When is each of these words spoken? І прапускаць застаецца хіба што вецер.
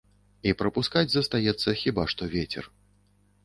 І 0.49 0.53
прапускаць 0.61 1.11
застаецца 1.17 1.77
хіба 1.85 2.09
што 2.15 2.33
вецер. 2.35 2.65